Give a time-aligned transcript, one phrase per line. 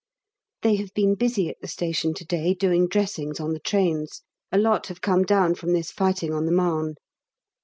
[0.63, 4.23] They have been busy at the station to day doing dressings on the trains.
[4.51, 6.95] A lot have come down from this fighting on the Marne.